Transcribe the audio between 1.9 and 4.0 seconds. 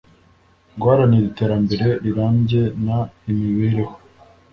rirambye n imibereho